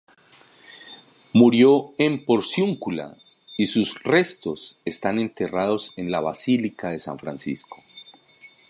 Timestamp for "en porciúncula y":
1.99-3.67